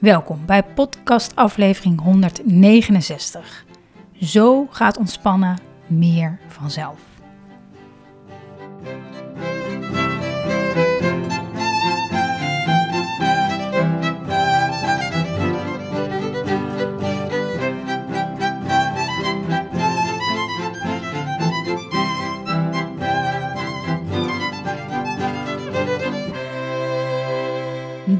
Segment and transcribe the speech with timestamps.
[0.00, 3.64] Welkom bij podcast aflevering 169.
[4.20, 7.09] Zo gaat ontspannen meer vanzelf.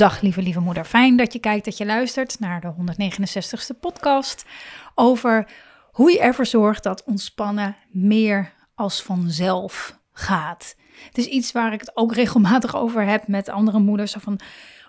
[0.01, 4.45] Dag lieve lieve moeder, fijn dat je kijkt, dat je luistert naar de 169ste podcast
[4.95, 5.49] over
[5.93, 10.77] hoe je ervoor zorgt dat ontspannen meer als vanzelf gaat.
[11.07, 14.13] Het is iets waar ik het ook regelmatig over heb met andere moeders.
[14.19, 14.41] Van,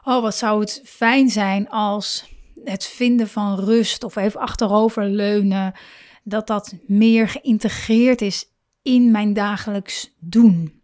[0.03, 5.73] oh wat zou het fijn zijn als het vinden van rust of even achterover leunen,
[6.23, 8.45] dat dat meer geïntegreerd is
[8.81, 10.81] in mijn dagelijks doen.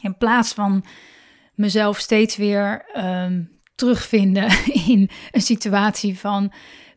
[0.00, 0.84] In plaats van
[1.54, 3.42] mezelf steeds weer ehm,
[3.76, 4.48] terugvinden
[4.88, 6.52] in een situatie van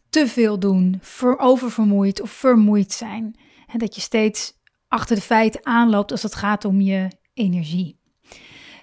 [0.10, 3.40] te veel doen, ver, oververmoeid of vermoeid zijn.
[3.68, 4.54] En dat je steeds
[4.88, 8.00] achter de feiten aanloopt als het gaat om je energie.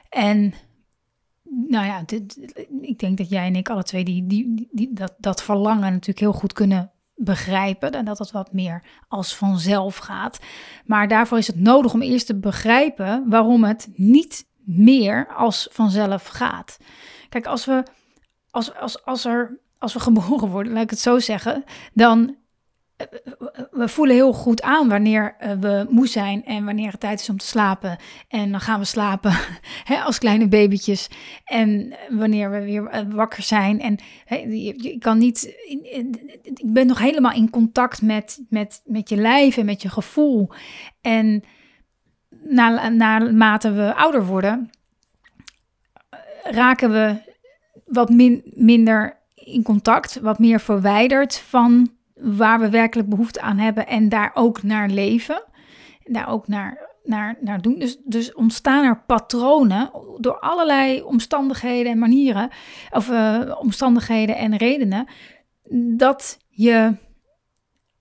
[0.08, 0.54] En
[1.68, 2.04] nou ja,
[2.80, 6.18] ik denk dat jij en ik alle twee die, die, die, dat, dat verlangen natuurlijk
[6.18, 7.92] heel goed kunnen begrijpen.
[7.92, 10.38] En dat het wat meer als vanzelf gaat.
[10.84, 16.26] Maar daarvoor is het nodig om eerst te begrijpen waarom het niet meer als vanzelf
[16.26, 16.78] gaat.
[17.28, 17.82] Kijk, als we,
[18.50, 22.36] als, als, als er, als we geboren worden, laat ik het zo zeggen, dan
[22.96, 23.06] eh,
[23.70, 27.28] we voelen heel goed aan wanneer eh, we moe zijn en wanneer het tijd is
[27.28, 27.98] om te slapen.
[28.28, 29.32] En dan gaan we slapen
[29.90, 31.08] hè, als kleine babytjes.
[31.44, 33.80] En wanneer we weer eh, wakker zijn.
[33.80, 35.54] En hè, je, kan niet.
[36.42, 40.50] Ik ben nog helemaal in contact met, met, met je lijf en met je gevoel.
[41.00, 41.42] En
[42.42, 44.70] na, naarmate we ouder worden,
[46.50, 47.34] raken we
[47.84, 48.10] wat
[48.54, 54.30] minder in contact, wat meer verwijderd van waar we werkelijk behoefte aan hebben en daar
[54.34, 55.42] ook naar leven.
[56.04, 57.78] Daar ook naar, naar, naar doen.
[57.78, 62.50] Dus, dus ontstaan er patronen door allerlei omstandigheden en manieren,
[62.90, 65.06] of uh, omstandigheden en redenen,
[65.96, 66.94] dat je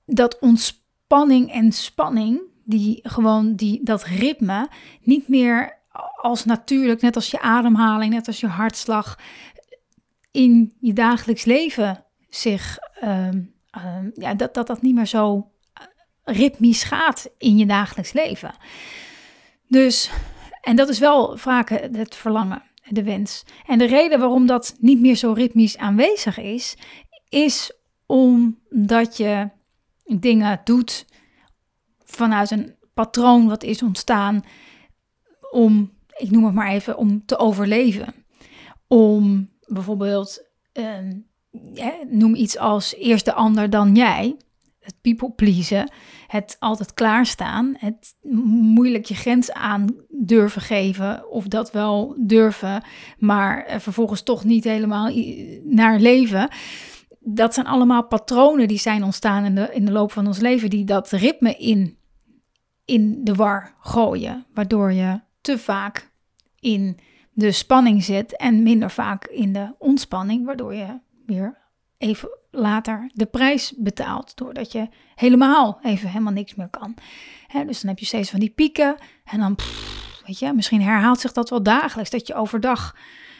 [0.05, 4.69] dat ontspanning en spanning, die gewoon die, dat ritme,
[5.01, 5.77] niet meer
[6.25, 9.19] als natuurlijk, net als je ademhaling, net als je hartslag,
[10.31, 13.29] in je dagelijks leven zich, uh,
[14.13, 15.51] ja, dat, dat dat niet meer zo
[16.23, 18.55] ritmisch gaat in je dagelijks leven.
[19.67, 20.11] Dus,
[20.61, 23.43] en dat is wel vaak het verlangen, de wens.
[23.65, 26.77] En de reden waarom dat niet meer zo ritmisch aanwezig is,
[27.29, 27.71] is
[28.05, 29.49] omdat je
[30.05, 31.05] dingen doet
[32.03, 34.43] vanuit een patroon wat is ontstaan
[35.51, 38.13] om, ik noem het maar even, om te overleven.
[38.87, 40.43] Om bijvoorbeeld,
[40.73, 40.97] uh,
[42.09, 44.37] noem iets als eerst de ander dan jij.
[44.79, 45.91] Het people pleasen,
[46.27, 52.83] het altijd klaarstaan, het moeilijk je grens aan durven geven of dat wel durven,
[53.17, 55.11] maar vervolgens toch niet helemaal
[55.63, 56.49] naar leven.
[57.19, 60.69] Dat zijn allemaal patronen die zijn ontstaan in de, in de loop van ons leven,
[60.69, 61.97] die dat ritme in,
[62.85, 66.11] in de war gooien, waardoor je te vaak
[66.59, 66.99] in
[67.31, 71.57] de spanning zit en minder vaak in de ontspanning, waardoor je weer
[71.97, 76.95] even later de prijs betaalt, doordat je helemaal even helemaal niks meer kan.
[77.65, 79.55] dus dan heb je steeds van die pieken en dan,
[80.25, 82.95] weet je, misschien herhaalt zich dat wel dagelijks, dat je overdag,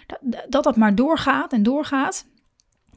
[0.05, 2.25] dat, dat dat maar doorgaat en doorgaat.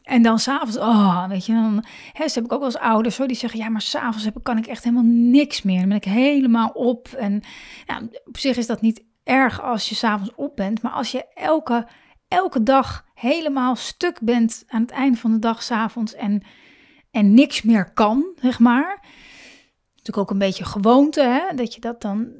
[0.09, 3.35] En dan s'avonds, oh, weet je, dan hè, heb ik ook wel eens ouders die
[3.35, 5.79] zeggen, ja, maar s'avonds heb, kan ik echt helemaal niks meer.
[5.79, 7.09] Dan ben ik helemaal op.
[7.09, 7.43] En
[7.87, 11.25] ja, op zich is dat niet erg als je s'avonds op bent, maar als je
[11.35, 11.87] elke,
[12.29, 16.43] elke dag helemaal stuk bent aan het einde van de dag s'avonds en,
[17.11, 19.05] en niks meer kan, zeg maar.
[19.89, 22.33] Natuurlijk ook een beetje gewoonte, hè, dat je dat dan.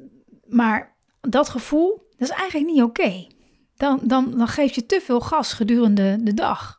[0.47, 3.27] Maar dat gevoel, dat is eigenlijk niet oké.
[3.75, 6.78] Dan, dan, dan geef je te veel gas gedurende de dag.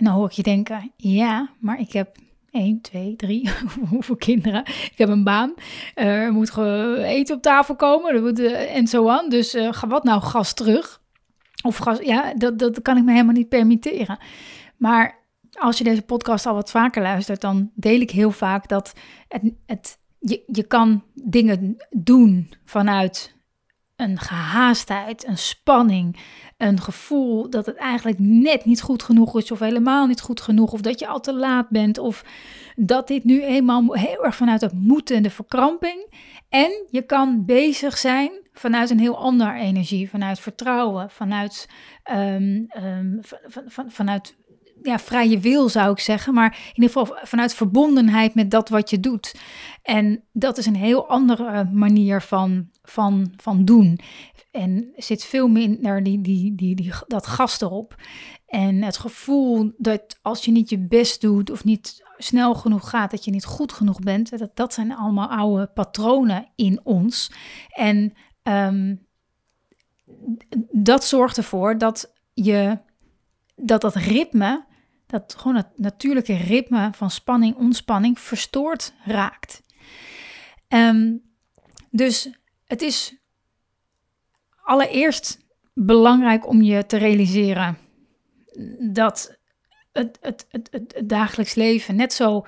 [0.00, 2.16] En dan hoor ik je denken, ja, maar ik heb
[2.50, 3.50] 1, 2, 3,
[3.90, 4.64] hoeveel kinderen.
[4.66, 5.54] Ik heb een baan.
[5.94, 6.56] er moet
[6.96, 9.28] eten op tafel komen uh, en zo aan.
[9.28, 11.00] Dus uh, ga wat nou gas terug?
[11.62, 14.18] Of gas, ja, dat, dat kan ik me helemaal niet permitteren.
[14.76, 15.18] Maar
[15.58, 18.92] als je deze podcast al wat vaker luistert, dan deel ik heel vaak dat
[19.28, 23.38] het, het, je, je kan dingen doen vanuit
[24.00, 26.16] een gehaastheid, een spanning,
[26.56, 30.72] een gevoel dat het eigenlijk net niet goed genoeg is of helemaal niet goed genoeg
[30.72, 32.24] of dat je al te laat bent of
[32.76, 36.14] dat dit nu eenmaal heel erg vanuit het moeten en de verkramping.
[36.48, 41.68] En je kan bezig zijn vanuit een heel ander energie, vanuit vertrouwen, vanuit,
[42.12, 44.36] um, um, van, van, vanuit
[44.82, 48.90] ja, vrije wil zou ik zeggen, maar in ieder geval vanuit verbondenheid met dat wat
[48.90, 49.34] je doet.
[49.82, 53.98] En dat is een heel andere manier van, van, van doen.
[54.50, 57.94] En zit veel minder die, die, die, die, dat gas erop.
[58.46, 63.10] En het gevoel dat als je niet je best doet of niet snel genoeg gaat,
[63.10, 67.32] dat je niet goed genoeg bent, dat, dat zijn allemaal oude patronen in ons.
[67.68, 68.96] En ehm,
[70.70, 72.78] dat zorgt ervoor dat je
[73.56, 74.68] dat dat ritme
[75.10, 79.62] dat gewoon het natuurlijke ritme van spanning, ontspanning verstoord raakt.
[80.68, 81.16] Ehm,
[81.90, 82.30] dus
[82.70, 83.16] het is
[84.62, 85.38] allereerst
[85.74, 87.78] belangrijk om je te realiseren
[88.92, 89.38] dat
[89.92, 92.46] het, het, het, het, dagelijks leven net zo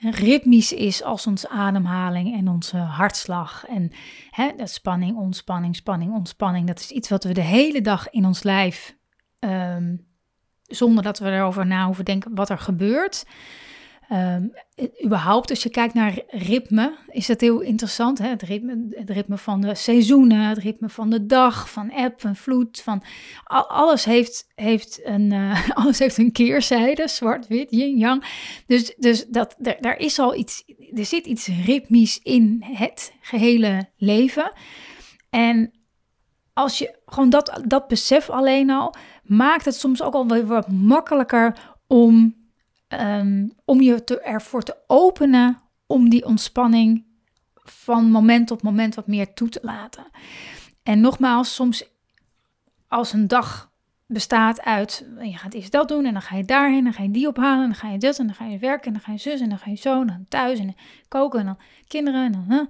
[0.00, 3.66] ritmisch is als onze ademhaling en onze hartslag.
[3.66, 3.92] En
[4.30, 8.42] hè, spanning, ontspanning, spanning, ontspanning, dat is iets wat we de hele dag in ons
[8.42, 8.96] lijf
[9.38, 10.06] um,
[10.62, 13.24] zonder dat we erover na hoeven denken wat er gebeurt.
[14.12, 14.52] Um,
[15.04, 18.18] überhaupt, als je kijkt naar ritme, is dat heel interessant.
[18.18, 18.28] Hè?
[18.28, 22.36] Het, ritme, het ritme van de seizoenen, het ritme van de dag, van eb en
[22.36, 22.80] vloed.
[22.80, 23.02] Van,
[23.68, 28.24] alles, heeft, heeft een, uh, alles heeft een keerzijde, zwart-wit, yin-yang.
[28.66, 33.88] Dus, dus dat, er, daar is al iets, er zit iets ritmisch in het gehele
[33.96, 34.52] leven.
[35.30, 35.70] En
[36.52, 41.56] als je gewoon dat, dat besef alleen al, maakt het soms ook al wat makkelijker
[41.86, 42.41] om,
[43.00, 47.04] um, om je ervoor te openen om die ontspanning
[47.54, 50.04] van moment tot moment wat meer toe te laten.
[50.82, 51.84] En nogmaals, soms
[52.88, 53.70] als een dag
[54.06, 57.10] bestaat uit, je gaat eerst dat doen en dan ga je daarheen, dan ga je
[57.10, 59.12] die ophalen, en dan ga je dit en dan ga je werken en dan ga
[59.12, 60.74] je zus en dan ga je zo en dan thuis en
[61.08, 62.68] koken en dan kinderen en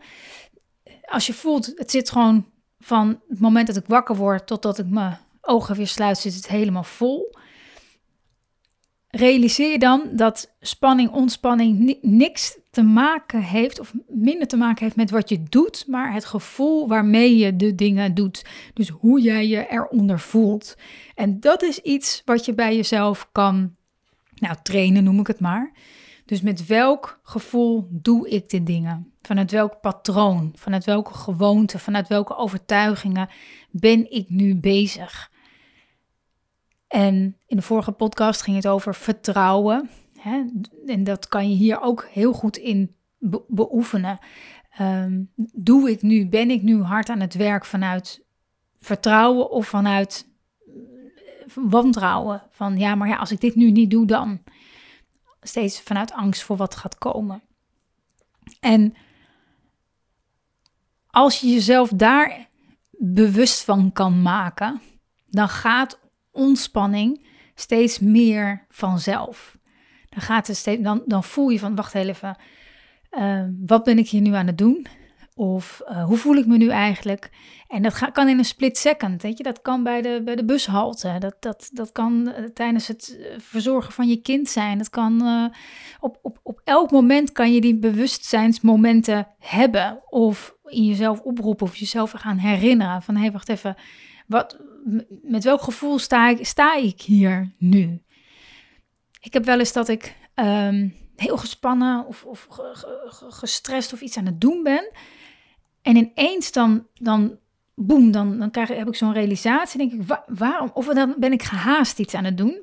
[1.04, 2.46] als je voelt, het zit gewoon
[2.78, 6.48] van het moment dat ik wakker word totdat ik mijn ogen weer sluit, zit het
[6.48, 7.34] helemaal vol.
[9.16, 14.96] Realiseer je dan dat spanning, ontspanning niks te maken heeft, of minder te maken heeft
[14.96, 18.44] met wat je doet, maar het gevoel waarmee je de dingen doet.
[18.74, 20.76] Dus hoe jij je eronder voelt.
[21.14, 23.74] En dat is iets wat je bij jezelf kan,
[24.34, 25.72] nou, trainen noem ik het maar.
[26.24, 29.12] Dus met welk gevoel doe ik de dingen?
[29.22, 33.28] Vanuit welk patroon, vanuit welke gewoonte, vanuit welke overtuigingen
[33.70, 35.30] ben ik nu bezig?
[36.92, 39.90] En in de vorige podcast ging het over vertrouwen.
[40.18, 40.44] Hè?
[40.86, 42.94] En dat kan je hier ook heel goed in
[43.48, 44.18] beoefenen.
[44.80, 48.24] Um, doe ik nu, ben ik nu hard aan het werk vanuit
[48.80, 50.28] vertrouwen of vanuit
[51.54, 52.42] wantrouwen?
[52.50, 54.42] Van ja, maar ja, als ik dit nu niet doe, dan
[55.40, 57.42] steeds vanuit angst voor wat gaat komen.
[58.60, 58.94] En
[61.06, 62.48] als je jezelf daar
[62.90, 64.80] bewust van kan maken,
[65.26, 66.00] dan gaat
[66.32, 69.58] ontspanning steeds meer vanzelf.
[70.08, 72.36] Dan, gaat het steeds, dan, dan voel je van, wacht even,
[73.10, 74.86] uh, wat ben ik hier nu aan het doen?
[75.34, 77.30] Of uh, hoe voel ik me nu eigenlijk?
[77.68, 79.42] En dat kan in een split second, weet je.
[79.44, 81.16] Dat kan bij de, bij de bushalte.
[81.18, 84.78] Dat, dat, dat kan uh, tijdens het uh, verzorgen van je kind zijn.
[84.78, 85.50] Dat kan
[86.00, 90.02] op, op, op elk moment kan je die bewustzijnsmomenten hebben.
[90.08, 93.02] Of in jezelf oproepen of jezelf gaan herinneren.
[93.02, 93.76] Van, hé, wacht even.
[94.26, 94.58] Wat,
[95.22, 98.02] met welk gevoel sta ik, sta ik hier nu?
[99.20, 102.46] Ik heb wel eens dat ik um, heel gespannen of, of
[103.28, 104.90] gestrest of iets aan het doen ben.
[105.82, 107.38] En ineens dan, dan
[107.74, 109.78] boem, dan, dan krijg, heb ik zo'n realisatie.
[109.78, 110.70] Denk ik, waarom?
[110.74, 112.62] Of dan ben ik gehaast iets aan het doen.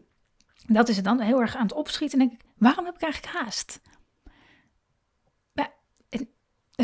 [0.67, 2.19] Dat is het dan heel erg aan het opschieten.
[2.19, 3.81] denk ik, waarom heb ik eigenlijk haast?
[5.53, 5.73] Maar,
[6.09, 6.27] en,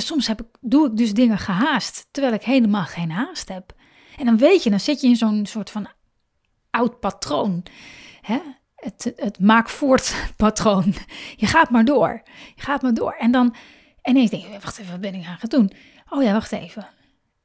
[0.01, 3.73] soms heb ik, doe ik dus dingen gehaast, terwijl ik helemaal geen haast heb.
[4.17, 5.87] En dan weet je, dan zit je in zo'n soort van
[6.69, 7.63] oud patroon.
[8.21, 8.39] Hè?
[8.75, 10.93] Het, het maak voort patroon.
[11.35, 12.21] Je gaat maar door.
[12.55, 13.15] Je gaat maar door.
[13.19, 13.55] En dan
[14.03, 15.71] ineens denk je, wacht even, wat ben ik aan het doen?
[16.09, 16.87] Oh ja, wacht even.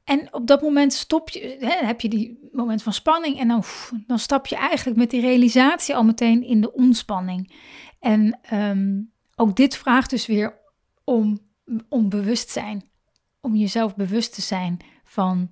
[0.03, 3.63] En op dat moment stop je, hè, heb je die moment van spanning en dan,
[4.07, 7.53] dan stap je eigenlijk met die realisatie al meteen in de ontspanning.
[7.99, 9.01] En ehm,
[9.35, 10.59] ook dit vraagt dus weer
[11.03, 11.39] om,
[11.89, 12.89] om bewustzijn,
[13.41, 15.51] om jezelf bewust te zijn van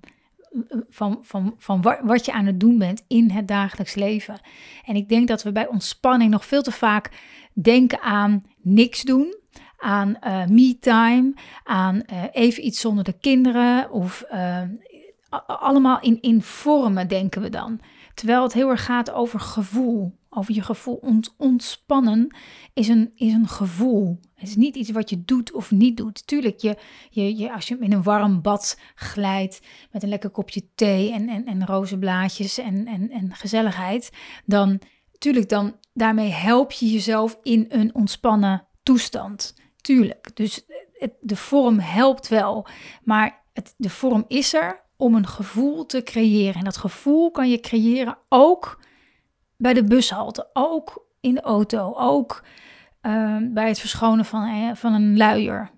[0.88, 4.40] van, van, van wat je aan het doen bent in het dagelijks leven.
[4.84, 7.10] En ik denk dat we bij ontspanning nog veel te vaak
[7.52, 9.36] denken aan niks doen,
[9.78, 14.62] aan uh, me-time, aan uh, even iets zonder de kinderen of uh,
[15.46, 17.80] allemaal in, in vormen denken we dan.
[18.14, 20.94] Terwijl het heel erg gaat over gevoel, over je gevoel.
[20.94, 22.36] Ont, ontspannen
[22.74, 24.20] is een, is een gevoel.
[24.34, 26.26] Het is niet iets wat je doet of niet doet.
[26.26, 26.76] Tuurlijk, je,
[27.10, 29.60] je, je, als je in een warm bad glijdt
[29.90, 34.10] met een lekker kopje thee en, en, en rozenblaadjes en, en, en gezelligheid,
[34.44, 34.80] dan,
[35.18, 39.54] tuurlijk, dan daarmee help je jezelf in een ontspannen toestand.
[39.80, 42.66] Tuurlijk, dus het, de vorm helpt wel,
[43.02, 46.54] maar het, de vorm is er om een gevoel te creëren.
[46.54, 48.80] En dat gevoel kan je creëren ook
[49.60, 52.42] bij de bushalte, ook in de auto, ook
[53.00, 55.70] Ehm, bij het verschonen van, van een luier.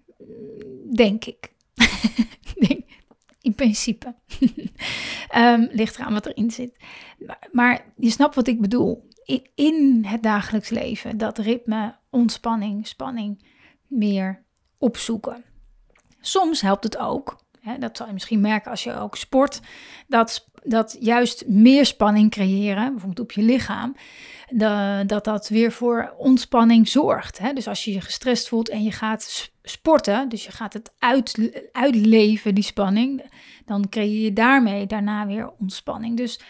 [0.94, 1.52] Denk ik.
[2.68, 2.84] Denk,
[3.40, 4.14] in principe.
[5.36, 6.76] um, ligt eraan wat erin zit.
[7.26, 9.08] Maar, maar, je snapt wat ik bedoel.
[9.24, 13.46] In, in het dagelijks leven, dat ritme, ontspanning, spanning
[13.86, 14.44] meer
[14.78, 15.44] opzoeken.
[16.20, 19.60] Soms helpt het ook, hè, dat zal je misschien merken als je ook sport,
[20.06, 23.96] dat, dat juist meer spanning creëren, bijvoorbeeld op je lichaam,
[25.06, 27.38] dat dat weer voor ontspanning zorgt.
[27.38, 27.52] Hè?
[27.52, 31.50] Dus als je je gestrest voelt en je gaat sporten, dus je gaat het uit,
[31.72, 33.22] uitleven, die spanning,
[33.64, 36.16] dan creëer je daarmee daarna weer ontspanning.
[36.16, 36.40] Dus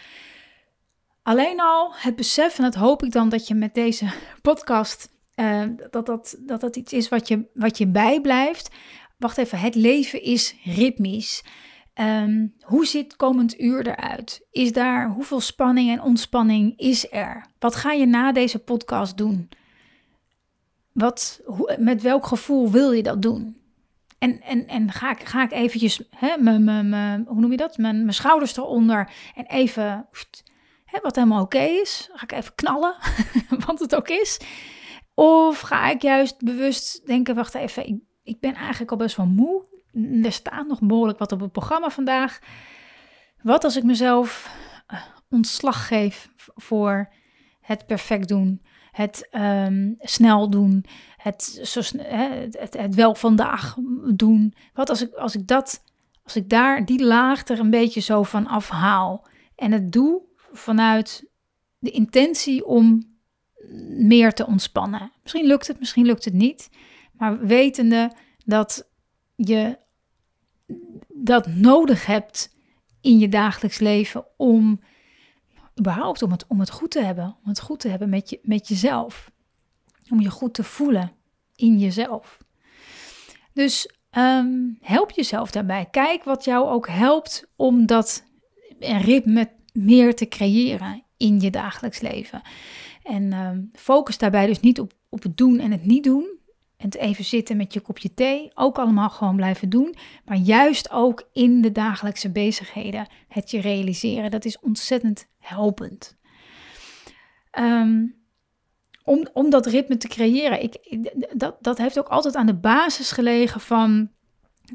[1.23, 4.05] alleen al het besef, en dat hoop ik dan dat je met deze
[4.41, 8.69] podcast, uh, dat, dat, dat dat iets is wat je, wat je bijblijft.
[9.17, 11.43] Wacht even, het leven is ritmisch.
[11.93, 14.47] Ehm, hoe ziet komend uur eruit?
[14.51, 17.45] Is daar hoeveel spanning en ontspanning is er?
[17.59, 19.49] Wat ga je na deze podcast doen?
[20.91, 23.61] Wat, hoe, met welk gevoel wil je dat doen?
[24.17, 27.77] En, en, en ga, ik, ga ik eventjes, hè, mijn, hoe noem je dat?
[27.77, 30.07] Mijn schouders eronder en even,
[30.85, 32.95] hè, wat helemaal oké is, ga ik even knallen,
[33.65, 34.39] wat het ook is.
[35.13, 39.25] Of ga ik juist bewust denken, wacht even, ik, ik ben eigenlijk al best wel
[39.25, 39.71] moe
[40.23, 42.39] er staat nog behoorlijk wat op het programma vandaag.
[43.41, 44.55] Wat als ik mezelf
[44.87, 47.13] eh, ontslag geef voor
[47.61, 50.85] het perfect doen, het um, snel doen,
[51.17, 53.75] het, zo, het, het, wel vandaag
[54.13, 54.53] doen.
[54.73, 55.83] Wat als ik, als ik dat,
[56.23, 60.21] als ik daar die laag er een beetje zo van afhaal en het doe
[60.51, 61.29] vanuit
[61.79, 63.11] de intentie om
[63.89, 65.11] meer te ontspannen.
[65.21, 66.69] Misschien lukt het, misschien lukt het niet,
[67.13, 68.11] maar wetende
[68.45, 68.91] dat
[69.43, 69.77] je
[71.07, 72.55] dat nodig hebt
[73.01, 74.79] in je dagelijks leven om
[75.79, 77.35] überhaupt om het, om het goed te hebben.
[77.43, 79.31] Om het goed te hebben met, je, met jezelf.
[80.09, 81.11] Om je goed te voelen
[81.55, 82.43] in jezelf.
[83.53, 85.87] Dus ehm, help jezelf daarbij.
[85.91, 88.23] Kijk wat jou ook helpt om dat
[88.79, 92.41] ritme meer te creëren in je dagelijks leven.
[93.03, 96.39] En um, focus daarbij dus niet op, op het doen en het niet doen.
[96.83, 99.95] En even zitten met je kopje thee, ook allemaal gewoon blijven doen.
[100.25, 104.31] Maar juist ook in de dagelijkse bezigheden het je realiseren.
[104.31, 106.17] Dat is ontzettend helpend.
[107.51, 108.05] Ehm,
[109.03, 113.11] om, om dat ritme te creëren, ik, dat, dat heeft ook altijd aan de basis
[113.11, 114.09] gelegen van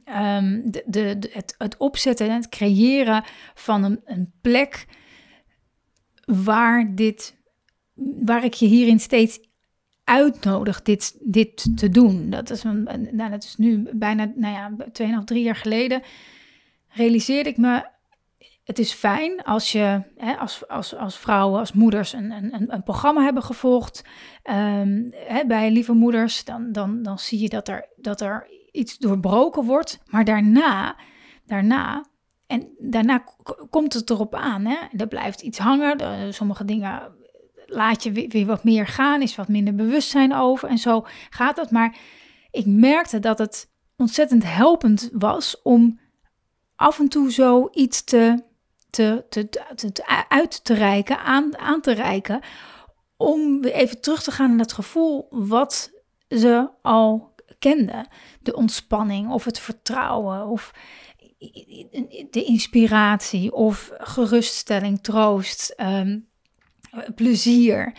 [0.04, 3.24] um, de, de, het, het opzetten en het creëren
[3.54, 4.86] van een, een plek
[6.24, 7.36] waar, dit,
[8.24, 9.47] waar ik je hierin steeds
[10.08, 12.30] uitnodigt dit, dit te doen.
[12.30, 14.70] Dat is, een, nou, dat is nu bijna nou ja,
[15.20, 16.02] 2,5, 3 jaar geleden.
[16.88, 17.86] Realiseerde ik me,
[18.64, 22.82] het is fijn als je hè, als, als, als vrouwen, als moeders een, een, een
[22.82, 24.04] programma hebben gevolgd.
[24.44, 28.98] Um, hè, bij lieve moeders, dan, dan, dan zie je dat er, dat er iets
[28.98, 30.00] doorbroken wordt.
[30.06, 30.96] Maar daarna,
[31.46, 32.06] daarna
[32.46, 33.24] en daarna
[33.70, 34.64] komt het erop aan.
[34.64, 34.76] Hè?
[34.96, 36.34] Er blijft iets hangen.
[36.34, 37.17] sommige dingen
[37.68, 41.70] laat je weer, wat meer gaan, is wat minder bewustzijn over en zo gaat dat.
[41.70, 41.96] Maar
[42.50, 46.00] ik merkte dat het ontzettend helpend was om
[46.76, 48.42] af en toe zo iets te,
[48.90, 52.40] te, te, uit te reiken, aan, aan te reiken,
[53.16, 55.90] om weer even terug te gaan naar het gevoel wat
[56.28, 58.08] ze al kenden.
[58.40, 60.72] De ontspanning of het vertrouwen of
[62.30, 65.74] de inspiratie of geruststelling, troost.
[65.76, 66.28] Um,
[67.14, 67.92] plezier.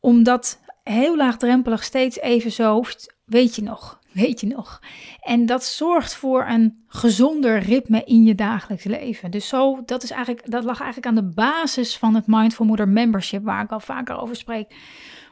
[0.00, 2.82] Omdat heel laagdrempelig steeds even zo,
[3.24, 4.80] weet je nog, weet je nog.
[5.20, 9.30] En dat zorgt voor een gezonder ritme in je dagelijks leven.
[9.30, 12.88] Dus zo, dat, is eigenlijk, dat lag eigenlijk aan de basis van het Mindful Moeder
[12.88, 14.74] Membership, waar ik al vaker over spreek.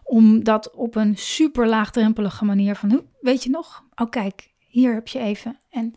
[0.03, 3.85] Om dat op een super laagdrempelige manier van, weet je nog?
[3.95, 5.59] Oh kijk, hier heb je even.
[5.71, 5.95] En,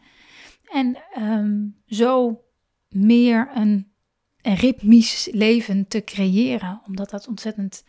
[0.72, 2.42] en um, zo
[2.90, 3.93] meer een,
[4.44, 6.82] een ritmisch leven te creëren.
[6.88, 7.84] Omdat dat ontzettend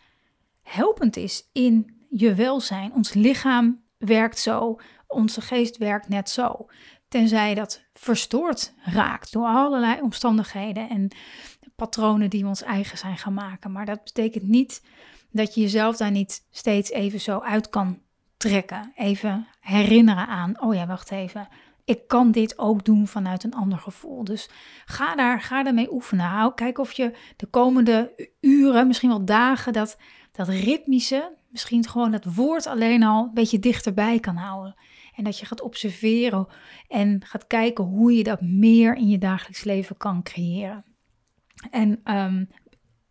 [0.63, 2.93] helpend is in je welzijn.
[2.93, 6.65] Ons lichaam werkt zo, onze geest werkt net zo.
[7.07, 11.11] Tenzij dat verstoord raakt door allerlei omstandigheden en
[11.75, 13.71] patronen die we ons eigen zijn gaan maken.
[13.71, 14.83] Maar dat betekent niet
[15.31, 18.01] dat je jezelf daar niet steeds even zo uit kan
[18.37, 18.91] trekken.
[18.95, 21.47] Even herinneren aan, oh ja, wacht even.
[21.85, 24.23] Ik kan dit ook doen vanuit een ander gevoel.
[24.23, 24.49] Dus
[24.85, 26.25] ga daar, ga daarmee oefenen.
[26.25, 29.97] Hou, kijk of je de komende uren, misschien wel dagen, dat,
[30.31, 34.75] dat ritmische, misschien gewoon het woord alleen al een beetje dichterbij kan houden.
[35.15, 36.47] En dat je gaat observeren
[36.87, 40.85] en gaat kijken hoe je dat meer in je dagelijks leven kan creëren.
[41.71, 42.47] En um,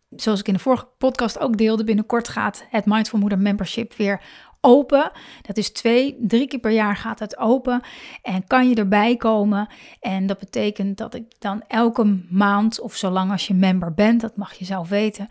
[0.09, 4.21] zoals ik in de vorige podcast ook deelde, binnenkort gaat het Mindful Moeder Membership weer
[4.65, 5.11] open.
[5.41, 7.81] Dat is twee, drie keer per jaar gaat het open.
[8.21, 9.67] En kan je erbij komen.
[9.99, 14.37] En dat betekent dat ik dan elke maand, of zolang als je member bent, dat
[14.37, 15.27] mag je zelf weten,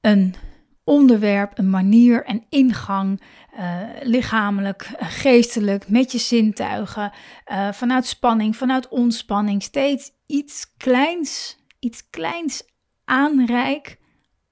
[0.00, 0.34] een
[0.84, 3.22] onderwerp, een manier, een ingang,
[3.58, 7.12] uh, lichamelijk, geestelijk, met je zintuigen,
[7.46, 12.62] uh, vanuit spanning, vanuit ontspanning, steeds iets kleins, iets kleins
[13.04, 13.98] aanreik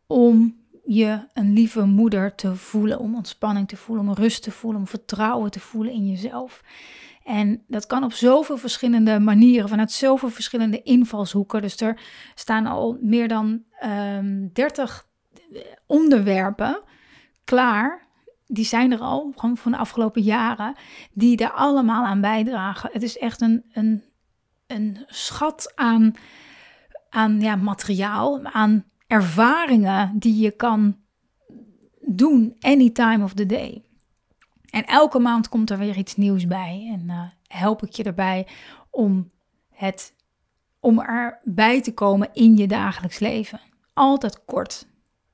[0.06, 0.56] om
[0.88, 4.86] je een lieve moeder te voelen, om ontspanning te voelen, om rust te voelen, om
[4.86, 6.62] vertrouwen te voelen in jezelf.
[7.24, 11.62] En dat kan op zoveel verschillende manieren, vanuit zoveel verschillende invalshoeken.
[11.62, 12.00] Dus er
[12.34, 15.06] staan al meer dan um, ehm, 30
[15.86, 16.82] onderwerpen
[17.44, 18.06] klaar.
[18.46, 20.74] Die zijn er al, gewoon van de afgelopen jaren,
[21.12, 22.90] die daar allemaal aan bijdragen.
[22.92, 24.04] Het is echt een, een,
[24.66, 26.12] een schat aan,
[27.10, 30.96] aan ja, materiaal, aan ervaringen die je kan
[32.00, 33.82] doen any time of the day.
[34.70, 38.46] En elke maand komt er weer iets nieuws bij en uh, help ik je erbij
[38.90, 39.30] om,
[39.70, 40.14] het,
[40.80, 43.60] om erbij te komen in je dagelijks leven.
[43.94, 44.86] Altijd kort.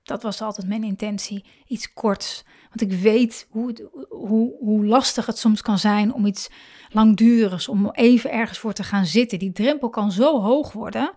[0.03, 1.45] Dat was altijd mijn intentie.
[1.67, 2.45] Iets korts.
[2.69, 6.51] Want ik weet hoe, hoe, hoe lastig het soms kan zijn om iets
[6.89, 9.39] langdurigs, om even ergens voor te gaan zitten.
[9.39, 11.15] Die drempel kan zo hoog worden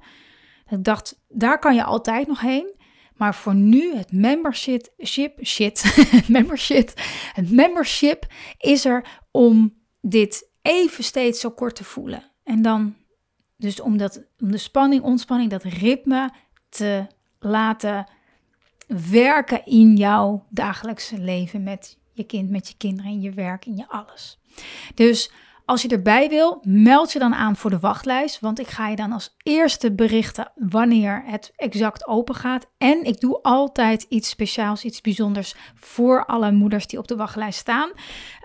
[0.69, 2.75] ik dacht, daar kan je altijd nog heen.
[3.15, 6.93] Maar voor nu, het membership, ship, shit, membership,
[7.33, 8.25] het membership
[8.57, 12.31] is er om dit even steeds zo kort te voelen.
[12.43, 12.95] En dan,
[13.55, 16.31] dus om, dat, om de spanning, ontspanning, dat ritme
[16.69, 17.07] te
[17.39, 18.07] laten
[18.87, 23.75] werken in jouw dagelijkse leven met je kind, met je kinderen, in je werk, in
[23.75, 24.39] je alles.
[24.95, 25.31] Dus
[25.67, 28.39] als je erbij wil, meld je dan aan voor de wachtlijst.
[28.39, 32.67] Want ik ga je dan als eerste berichten wanneer het exact open gaat.
[32.77, 37.59] En ik doe altijd iets speciaals, iets bijzonders voor alle moeders die op de wachtlijst
[37.59, 37.89] staan.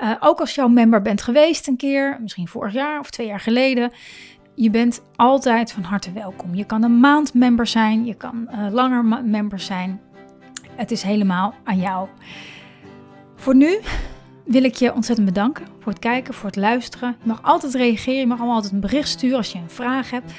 [0.02, 3.40] Uh, ook als jouw member bent geweest een keer, misschien vorig jaar of twee jaar
[3.40, 3.92] geleden.
[4.54, 6.54] Je bent altijd van harte welkom.
[6.54, 10.00] Je kan een maand member zijn, je kan uh, langer member zijn.
[10.76, 12.08] Het is helemaal aan jou.
[13.36, 13.80] Voor nu
[14.44, 17.16] wil ik je ontzettend bedanken voor het kijken, voor het luisteren.
[17.22, 20.10] Je mag altijd reageren, je mag allemaal altijd een bericht sturen als je een vraag
[20.10, 20.32] hebt.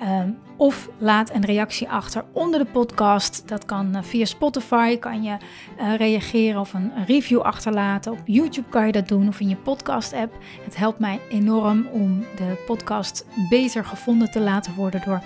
[0.00, 3.48] Ehm, of laat een reactie achter onder de podcast.
[3.48, 5.36] Dat kan uh, via Spotify, kan je
[5.80, 8.12] uh, reageren of een, een, review achterlaten.
[8.12, 10.34] Op YouTube kan je dat doen of in je podcast app.
[10.64, 15.22] Het helpt mij enorm om de podcast beter gevonden te laten worden door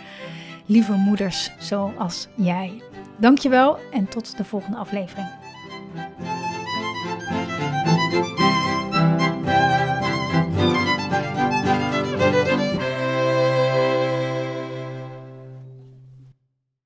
[0.67, 2.83] lieve moeders zoals jij.
[3.17, 5.29] Dankjewel en tot de volgende aflevering.